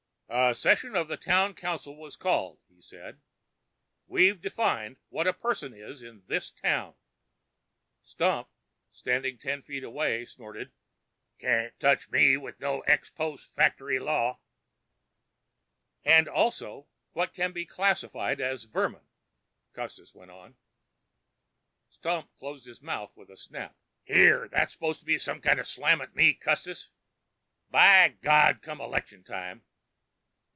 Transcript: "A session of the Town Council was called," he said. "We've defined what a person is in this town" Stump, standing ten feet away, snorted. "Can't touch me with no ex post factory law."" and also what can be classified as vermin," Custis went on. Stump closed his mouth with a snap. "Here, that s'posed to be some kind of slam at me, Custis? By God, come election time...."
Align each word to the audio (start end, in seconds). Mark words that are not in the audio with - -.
"A 0.33 0.55
session 0.55 0.95
of 0.95 1.09
the 1.09 1.17
Town 1.17 1.53
Council 1.53 1.93
was 1.97 2.15
called," 2.15 2.61
he 2.69 2.81
said. 2.81 3.19
"We've 4.07 4.39
defined 4.39 4.95
what 5.09 5.27
a 5.27 5.33
person 5.33 5.73
is 5.73 6.01
in 6.01 6.23
this 6.27 6.51
town" 6.51 6.95
Stump, 8.01 8.47
standing 8.91 9.37
ten 9.37 9.61
feet 9.61 9.83
away, 9.83 10.23
snorted. 10.23 10.71
"Can't 11.37 11.77
touch 11.81 12.09
me 12.09 12.37
with 12.37 12.61
no 12.61 12.79
ex 12.81 13.09
post 13.09 13.45
factory 13.53 13.99
law."" 13.99 14.39
and 16.05 16.29
also 16.29 16.87
what 17.11 17.33
can 17.33 17.51
be 17.51 17.65
classified 17.65 18.39
as 18.39 18.63
vermin," 18.63 19.05
Custis 19.73 20.15
went 20.15 20.31
on. 20.31 20.55
Stump 21.89 22.33
closed 22.37 22.65
his 22.67 22.81
mouth 22.81 23.11
with 23.17 23.29
a 23.29 23.35
snap. 23.35 23.75
"Here, 24.05 24.47
that 24.47 24.71
s'posed 24.71 24.99
to 24.99 25.05
be 25.05 25.19
some 25.19 25.41
kind 25.41 25.59
of 25.59 25.67
slam 25.67 25.99
at 25.99 26.15
me, 26.15 26.33
Custis? 26.33 26.87
By 27.69 28.07
God, 28.21 28.61
come 28.61 28.79
election 28.79 29.25
time...." 29.25 29.65